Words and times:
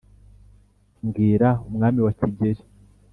mbwira 1.05 1.49
umwami 1.67 1.99
wa 2.05 2.13
kigeli, 2.17 2.63